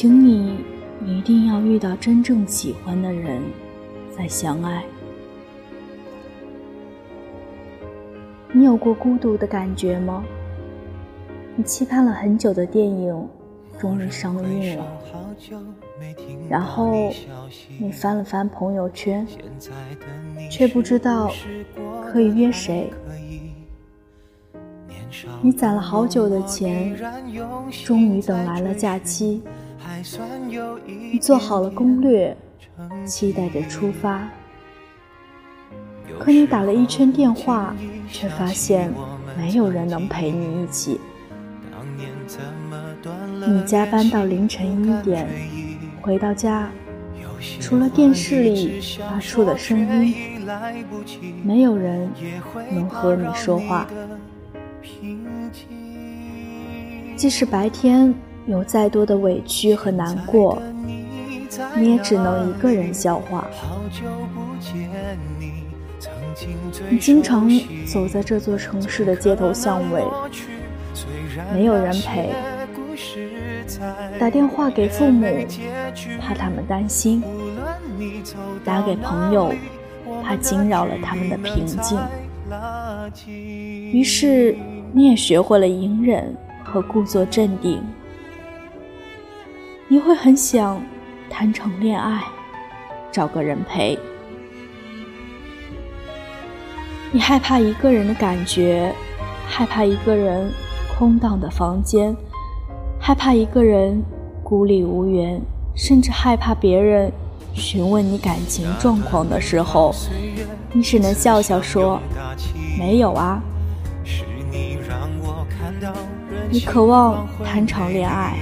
[0.00, 0.64] 请你
[1.04, 3.42] 一定要遇到真正喜欢的人，
[4.16, 4.84] 再相爱。
[8.52, 10.22] 你有过孤独的感觉吗？
[11.56, 13.28] 你期盼了很久的电影
[13.76, 14.86] 终于上映了，
[16.48, 17.12] 然后
[17.80, 19.26] 你翻了翻朋友圈，
[20.48, 21.28] 却不知道
[22.06, 22.88] 可以约谁。
[25.42, 26.96] 你攒了好久的钱，
[27.84, 29.42] 终于等来了假期。
[31.10, 32.36] 你做好了攻略，
[33.04, 34.28] 期待着出发。
[36.18, 37.74] 可你打了一圈电话，
[38.10, 38.92] 却发现
[39.36, 41.00] 没有人能陪你一起。
[43.46, 45.28] 你加班到凌晨一点，
[46.00, 46.70] 回到家，
[47.60, 50.14] 除了电视里发出的声音，
[51.44, 52.10] 没有人
[52.70, 53.86] 能和你说话。
[57.16, 58.14] 即使白天
[58.48, 60.60] 有再多的委屈和难过，
[61.76, 63.46] 你也只能一个人消化。
[66.88, 67.46] 你经常
[67.86, 70.02] 走在这座城市的街头巷尾，
[71.52, 72.32] 没有人陪。
[74.18, 75.26] 打电话给父母，
[76.18, 77.20] 怕他们担心；
[78.64, 79.52] 打给朋友，
[80.22, 81.98] 怕惊扰了他们的平静。
[83.92, 84.56] 于是，
[84.92, 86.34] 你也学会了隐忍
[86.64, 87.82] 和故作镇定。
[89.90, 90.82] 你会很想
[91.30, 92.22] 谈场恋爱，
[93.10, 93.98] 找个人陪。
[97.10, 98.94] 你害怕一个人的感觉，
[99.46, 100.52] 害怕一个人
[100.98, 102.14] 空荡的房间，
[103.00, 104.02] 害怕一个人
[104.44, 105.40] 孤立无援，
[105.74, 107.10] 甚至害怕别人
[107.54, 109.94] 询问你感情状况的时候，
[110.70, 111.98] 你只能笑笑说
[112.78, 113.42] ：“没有啊。”
[116.50, 118.36] 你渴望谈场恋爱，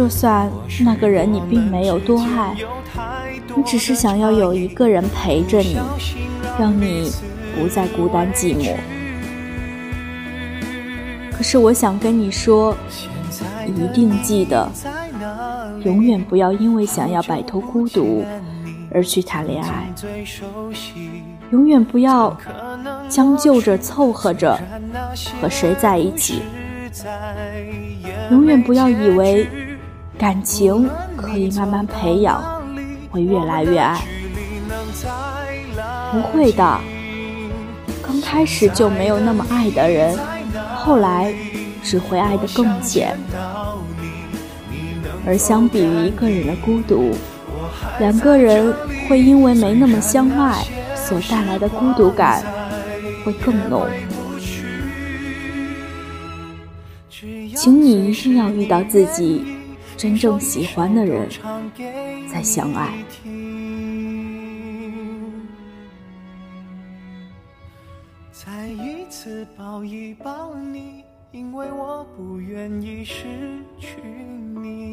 [0.00, 0.50] 就算
[0.82, 2.56] 那个人你并没有多爱，
[3.54, 5.76] 你只是想要有一个人陪着你，
[6.58, 7.12] 让你。
[7.54, 8.74] 不再孤单寂寞。
[11.32, 12.74] 可是我想跟你说，
[13.66, 14.70] 一定记得，
[15.82, 18.24] 永远不要因为想要摆脱孤独
[18.94, 19.92] 而去谈恋爱，
[21.50, 22.34] 永远不要
[23.08, 24.58] 将就着凑合着
[25.42, 26.40] 和谁在一起，
[28.30, 29.46] 永远不要以为
[30.20, 30.86] 感情
[31.16, 32.44] 可以慢慢培养，
[33.10, 33.98] 会越来越爱，
[36.12, 36.80] 不会的。
[38.06, 40.18] 刚开始就没有那么爱的人，
[40.76, 41.34] 后来
[41.82, 43.18] 只会爱得更浅。
[45.24, 47.14] 而相比于一个人的孤独，
[47.98, 48.74] 两个人
[49.08, 50.62] 会因为没那么相爱
[50.94, 52.44] 所带来的孤独感
[53.24, 53.86] 会更浓。
[57.56, 59.56] 请你一定要遇到自己
[60.00, 61.28] 真正喜欢的人，
[62.32, 63.04] 再相爱。
[68.32, 74.00] 再一次抱一抱你，因为我不愿意失去
[74.62, 74.88] 你。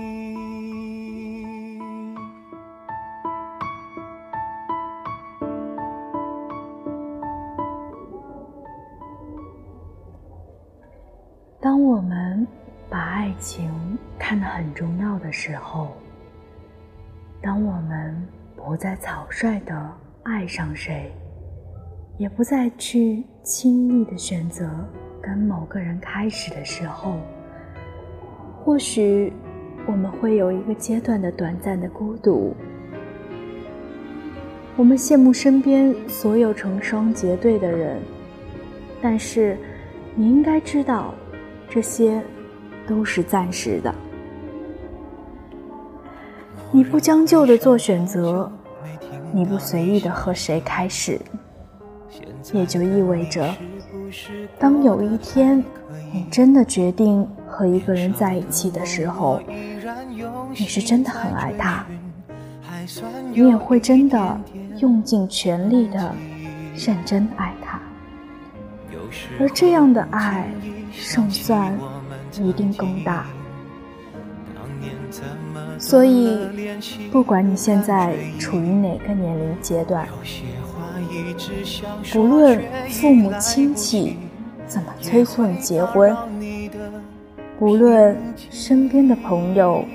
[11.62, 12.46] 当我们
[12.90, 13.72] 把爱情
[14.20, 15.96] 看得很重要的时候，
[17.42, 19.92] 当我们不再草率的
[20.24, 21.12] 爱上谁。
[22.18, 24.68] 也不再去轻易的选择
[25.22, 27.20] 跟某个人开始的时候，
[28.64, 29.32] 或许
[29.86, 32.56] 我们会有一个阶段的短暂的孤独。
[34.76, 38.02] 我们羡慕身边所有成双结对的人，
[39.00, 39.56] 但是
[40.16, 41.14] 你应该知道，
[41.70, 42.20] 这些
[42.88, 43.94] 都是暂时的。
[46.72, 48.52] 你不将就的做选择，
[49.32, 51.20] 你不随意的和谁开始。
[52.54, 53.54] 也就意味着，
[54.58, 55.62] 当有一天
[56.14, 59.42] 你真的决定和一个人在一起的时候，
[60.52, 61.86] 你是真的很爱他，
[63.32, 64.40] 你也会真的
[64.78, 66.14] 用尽全力的
[66.76, 67.82] 认真爱他，
[69.40, 70.50] 而这样的爱
[70.92, 71.78] 胜算
[72.40, 73.26] 一定更大。
[75.88, 76.38] 所以，
[77.14, 80.06] 不管你现在处于哪个年龄阶段。
[82.12, 84.18] 不论父母亲戚
[84.68, 86.14] 怎么催促你结婚，
[87.58, 88.18] 不论
[88.52, 89.86] 身边的朋友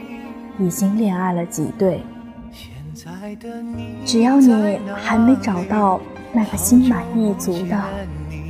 [0.59, 2.01] 已经恋爱了几对，
[4.07, 6.01] 只要你还没找到
[6.33, 7.79] 那个心满意足的、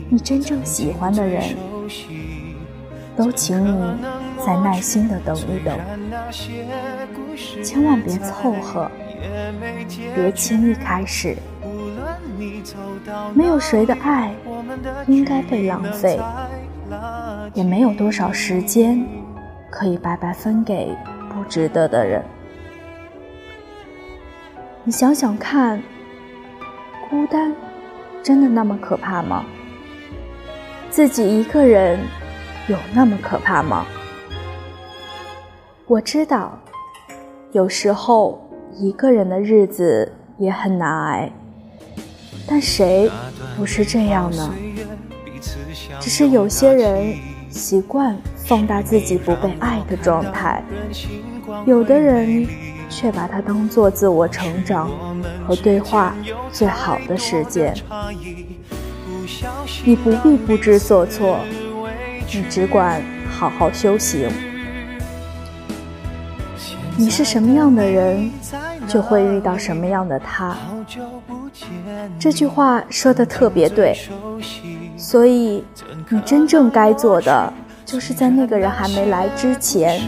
[0.09, 1.43] 你真正喜欢的人，
[3.17, 3.83] 都请你
[4.47, 5.77] 再耐心的等一等。
[7.63, 8.91] 千万别凑合，
[10.15, 11.37] 别轻易开始。
[13.35, 14.35] 没有谁的爱
[15.07, 16.19] 应该被浪费，
[17.53, 19.07] 也没有多少时间
[19.71, 20.97] 可以白白分给
[21.29, 22.25] 不值得的人。
[24.85, 25.83] 你想想看，
[27.11, 27.55] 孤单
[28.23, 29.45] 真的那么可怕吗？
[30.89, 32.01] 自己一个人
[32.69, 33.87] 有那么可怕吗？
[35.87, 36.59] 我知道，
[37.51, 41.31] 有时候一个人的日子也很难挨。
[42.47, 43.11] 但谁
[43.57, 44.55] 不是这样呢？
[46.01, 47.15] 只是有些人
[47.51, 50.63] 习惯放大自己不被爱的状态，
[51.67, 52.47] 有的人
[52.89, 54.91] 却把它当做自我成长
[55.47, 56.15] 和对话
[56.53, 57.75] 最好的时间。
[59.85, 61.41] 你不必不知所措，
[62.33, 64.31] 你只管好好修行。
[66.97, 68.31] 你是什么样的人，
[68.87, 70.57] 就会遇到什么样的他。
[72.19, 73.97] 这句话说的特别对，
[74.97, 75.65] 所以
[76.09, 77.53] 你真正该做的，
[77.85, 80.01] 就是在那个人还没来之前，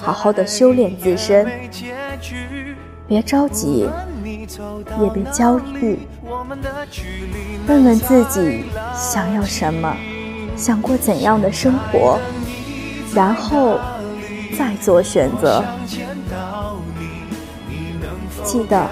[0.00, 1.46] 好好的修炼自身，
[3.06, 3.88] 别着急，
[5.00, 6.06] 也别焦虑，
[7.66, 8.64] 问问自己
[8.94, 9.94] 想要什么，
[10.56, 12.18] 想过怎样的生活，
[13.14, 13.78] 然后
[14.56, 15.64] 再做选择。
[18.44, 18.88] 记得。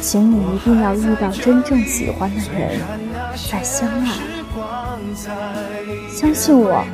[0.00, 2.80] 请你一定要遇到真正喜欢的人，
[3.50, 4.12] 再相爱。
[6.08, 6.84] 相信我，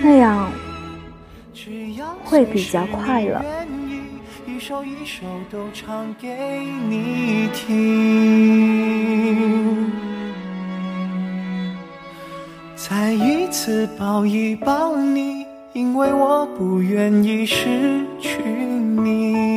[0.00, 0.52] 那样
[2.24, 3.44] 会比较快乐。
[5.74, 9.90] 唱给你听
[12.76, 15.37] 再一次抱一抱你，
[15.78, 19.47] 因为我不愿意失去你。